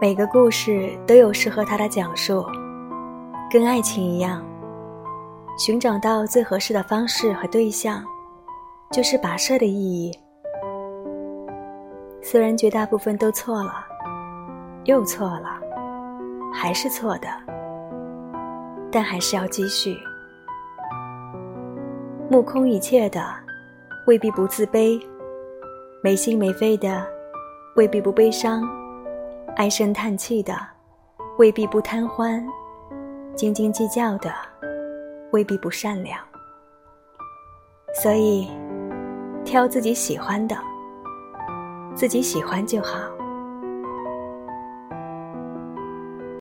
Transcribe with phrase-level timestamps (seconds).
[0.00, 2.44] 每个故事都有适合它的讲述，
[3.50, 4.44] 跟爱情一样，
[5.56, 8.04] 寻找到最合适的方式和对象，
[8.90, 10.12] 就是跋涉的意义。
[12.22, 13.84] 虽然绝大部分都错了，
[14.84, 15.60] 又错了，
[16.54, 17.28] 还是错的，
[18.92, 19.98] 但还是要继续。
[22.30, 23.22] 目空一切的，
[24.06, 25.02] 未必不自卑；
[26.00, 27.04] 没心没肺的，
[27.74, 28.62] 未必不悲伤。
[29.56, 30.56] 唉声叹气的，
[31.38, 32.40] 未必不贪欢；
[33.34, 34.32] 斤斤计较的，
[35.32, 36.18] 未必不善良。
[38.00, 38.48] 所以，
[39.44, 40.56] 挑自己喜欢的，
[41.94, 43.11] 自己喜欢就好。